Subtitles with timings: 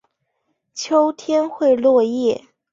[0.73, 2.43] 秋天会落叶。